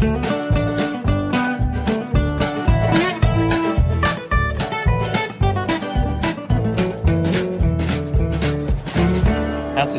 [0.00, 0.16] Herzlich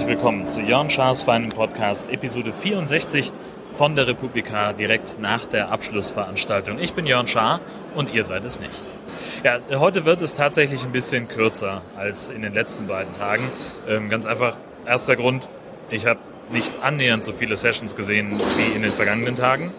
[0.07, 3.31] willkommen zu Jörn Schaas feinem Podcast, Episode 64
[3.73, 6.79] von der Republika direkt nach der Abschlussveranstaltung.
[6.79, 7.59] Ich bin Jörn Schaar
[7.93, 8.81] und ihr seid es nicht.
[9.43, 13.43] Ja, heute wird es tatsächlich ein bisschen kürzer als in den letzten beiden Tagen.
[13.87, 14.57] Ähm, ganz einfach,
[14.87, 15.47] erster Grund,
[15.91, 16.19] ich habe
[16.51, 19.71] nicht annähernd so viele Sessions gesehen wie in den vergangenen Tagen.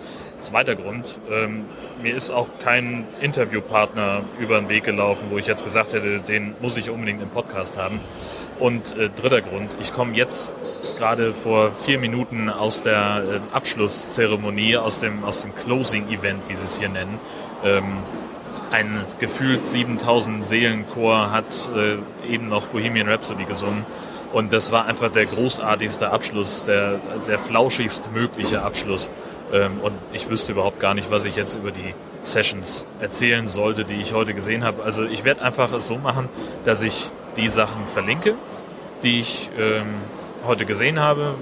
[0.42, 1.64] Zweiter Grund, ähm,
[2.02, 6.54] mir ist auch kein Interviewpartner über den Weg gelaufen, wo ich jetzt gesagt hätte, den
[6.60, 8.00] muss ich unbedingt im Podcast haben.
[8.58, 10.52] Und äh, dritter Grund, ich komme jetzt
[10.98, 16.64] gerade vor vier Minuten aus der äh, Abschlusszeremonie, aus dem, aus dem Closing-Event, wie sie
[16.64, 17.18] es hier nennen.
[17.64, 17.98] Ähm,
[18.70, 21.98] ein gefühlt 7000 Seelenchor hat äh,
[22.32, 23.84] eben noch Bohemian Rhapsody gesungen.
[24.32, 29.10] Und das war einfach der großartigste Abschluss, der, der flauschigst mögliche Abschluss.
[29.52, 33.84] Ähm, und ich wüsste überhaupt gar nicht, was ich jetzt über die Sessions erzählen sollte,
[33.84, 34.82] die ich heute gesehen habe.
[34.82, 36.28] Also ich werde einfach es so machen,
[36.64, 38.34] dass ich die Sachen verlinke,
[39.02, 39.94] die ich ähm,
[40.46, 41.34] heute gesehen habe.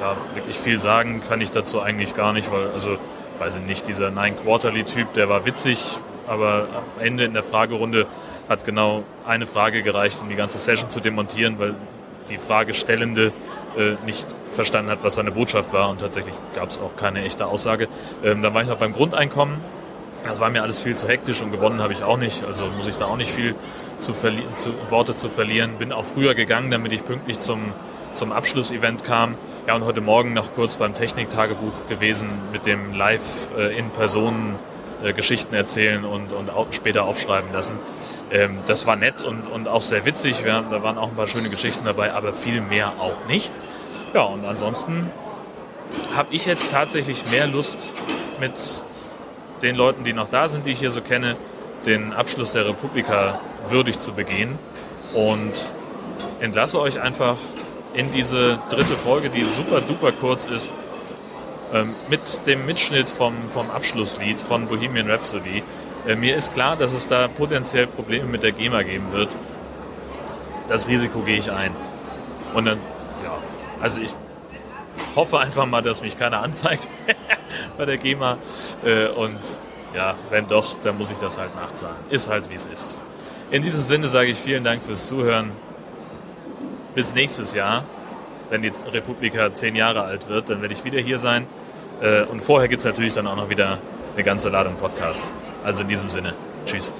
[0.00, 2.98] Ja, wirklich viel sagen kann ich dazu eigentlich gar nicht, weil, also,
[3.38, 6.66] weiß ich nicht, dieser Nine Quarterly Typ, der war witzig, aber
[6.98, 8.06] am Ende in der Fragerunde
[8.48, 11.74] hat genau eine Frage gereicht, um die ganze Session zu demontieren, weil
[12.28, 13.32] die Fragestellende
[13.76, 17.46] äh, nicht verstanden hat, was seine Botschaft war und tatsächlich gab es auch keine echte
[17.46, 17.88] Aussage.
[18.24, 19.56] Ähm, dann war ich noch beim Grundeinkommen.
[20.24, 22.86] Das war mir alles viel zu hektisch und gewonnen habe ich auch nicht, also muss
[22.86, 23.54] ich da auch nicht viel
[23.98, 24.14] zu,
[24.56, 25.72] zu Worte zu verlieren.
[25.78, 27.72] Bin auch früher gegangen, damit ich pünktlich zum,
[28.12, 29.34] zum Abschlussevent kam.
[29.66, 34.58] Ja, und heute Morgen noch kurz beim Techniktagebuch gewesen mit dem Live äh, in Personen
[35.02, 37.74] äh, Geschichten erzählen und, und später aufschreiben lassen.
[38.32, 40.44] Ähm, das war nett und, und auch sehr witzig.
[40.44, 43.52] Wir, da waren auch ein paar schöne Geschichten dabei, aber viel mehr auch nicht.
[44.14, 45.10] Ja, und ansonsten
[46.16, 47.90] habe ich jetzt tatsächlich mehr Lust
[48.40, 48.52] mit
[49.62, 51.36] den Leuten, die noch da sind, die ich hier so kenne,
[51.86, 53.38] den Abschluss der Republika
[53.68, 54.58] würdig zu begehen
[55.14, 55.52] und
[56.40, 57.36] entlasse euch einfach
[57.94, 60.72] in diese dritte Folge, die super duper kurz ist,
[61.72, 65.62] ähm, mit dem Mitschnitt vom, vom Abschlusslied von Bohemian Rhapsody.
[66.06, 69.28] Äh, mir ist klar, dass es da potenziell Probleme mit der GEMA geben wird.
[70.68, 71.72] Das Risiko gehe ich ein.
[72.54, 72.78] Und dann,
[73.22, 73.38] ja,
[73.80, 74.14] also ich
[75.14, 76.88] hoffe einfach mal, dass mich keiner anzeigt
[77.76, 78.38] bei der GEMA.
[78.84, 79.38] Äh, und
[79.94, 81.96] ja, wenn doch, dann muss ich das halt nachzahlen.
[82.10, 82.90] Ist halt wie es ist.
[83.50, 85.52] In diesem Sinne sage ich vielen Dank fürs Zuhören.
[86.94, 87.84] Bis nächstes Jahr,
[88.50, 91.46] wenn die Republika zehn Jahre alt wird, dann werde ich wieder hier sein.
[92.00, 93.78] Äh, und vorher gibt es natürlich dann auch noch wieder
[94.14, 95.34] eine ganze Ladung Podcasts.
[95.64, 96.34] Also in diesem Sinne,
[96.64, 96.92] tschüss.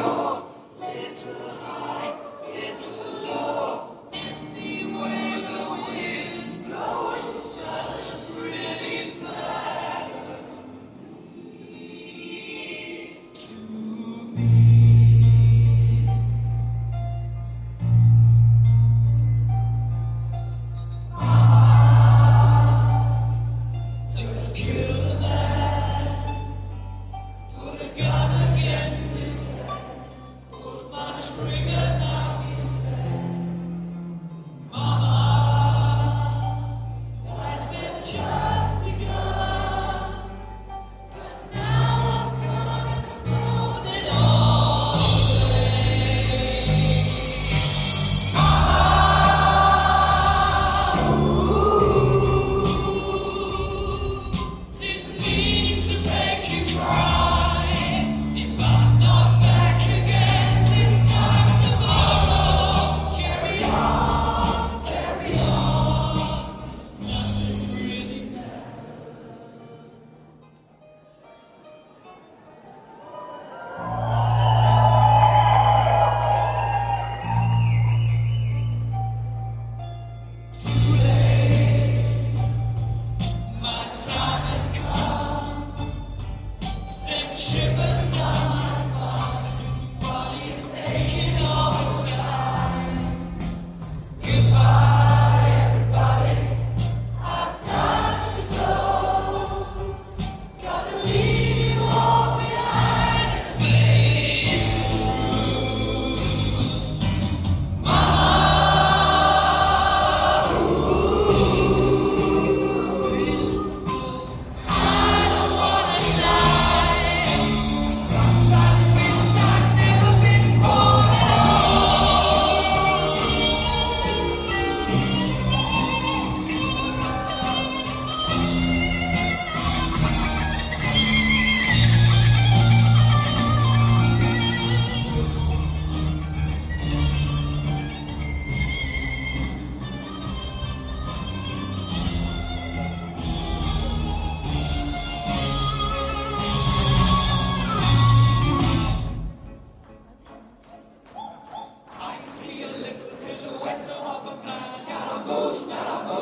[0.00, 0.37] Oh.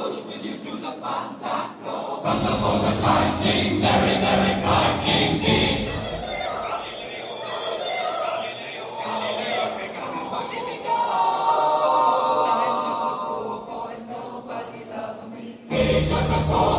[0.07, 2.23] push will you do the man that goes?
[2.23, 5.57] From the bolt of lightning, very, very frightening me.
[15.69, 16.76] He's just a poor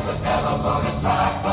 [0.00, 1.49] There's a devil on side.